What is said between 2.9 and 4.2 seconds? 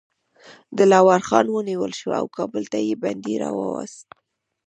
بندي راووست.